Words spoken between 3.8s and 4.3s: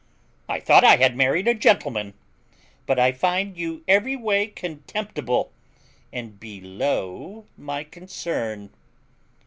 every